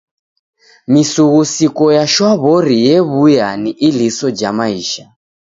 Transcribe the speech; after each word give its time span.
Misughusiko 0.91 1.83
ya 1.97 2.05
shwaw'ori 2.13 2.77
ew'uya 2.97 3.47
ni 3.61 3.71
iliso 3.87 4.27
ja 4.39 4.49
maisha. 4.57 5.05